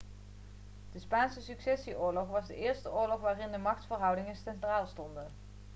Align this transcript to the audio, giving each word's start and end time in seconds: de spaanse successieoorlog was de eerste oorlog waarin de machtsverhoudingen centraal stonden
de 0.91 0.99
spaanse 0.99 1.41
successieoorlog 1.41 2.29
was 2.31 2.47
de 2.47 2.55
eerste 2.55 2.91
oorlog 2.91 3.21
waarin 3.21 3.51
de 3.51 3.57
machtsverhoudingen 3.57 4.35
centraal 4.35 4.87
stonden 4.87 5.31